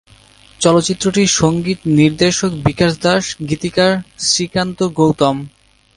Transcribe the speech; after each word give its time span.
চলচ্চিত্রটির 0.59 1.29
সংগীত 1.33 1.79
নির্দেশক 1.99 2.51
বিকাশ 2.65 2.93
দাশ, 2.99 3.23
গীতিকার 3.49 3.93
শ্রীকান্ত 4.21 4.79
গৌতম। 4.97 5.35